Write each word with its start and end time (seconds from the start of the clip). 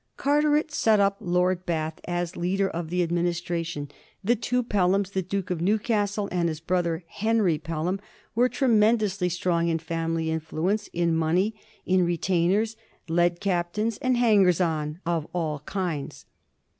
Carteret 0.17 0.71
set 0.71 0.99
up 0.99 1.17
Lord 1.19 1.63
Bath 1.63 1.99
as 2.07 2.35
leader 2.35 2.67
of 2.67 2.89
the 2.89 3.05
Adminis 3.05 3.39
tration. 3.39 3.87
The 4.23 4.35
two 4.35 4.63
Pelhams— 4.63 5.11
the 5.13 5.21
Duke 5.21 5.51
of 5.51 5.61
Newcastle 5.61 6.27
and 6.31 6.49
his 6.49 6.59
brother, 6.59 7.03
Henry 7.05 7.59
Pelham— 7.59 7.99
were 8.33 8.49
tremendously 8.49 9.29
strong 9.29 9.67
in 9.67 9.77
family 9.77 10.31
influence, 10.31 10.87
in 10.91 11.15
money, 11.15 11.53
in 11.85 12.03
retainers, 12.03 12.75
led 13.07 13.39
captains, 13.39 13.99
and 13.99 14.15
hangei*s 14.17 14.59
on 14.59 14.99
of 15.05 15.27
all 15.35 15.59
kinds. 15.67 16.25